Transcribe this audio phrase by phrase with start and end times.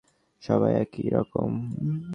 [0.43, 1.51] সবাই একই রকম।